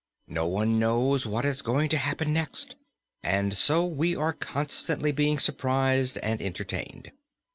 No 0.27 0.47
one 0.47 0.79
knows 0.79 1.27
what 1.27 1.45
is 1.45 1.61
going 1.61 1.87
to 1.89 1.97
happen 1.97 2.33
next, 2.33 2.75
and 3.21 3.53
so 3.55 3.85
we 3.85 4.15
are 4.15 4.33
constantly 4.33 5.11
being 5.11 5.37
surprised 5.37 6.17
and 6.23 6.41
entertained. 6.41 7.11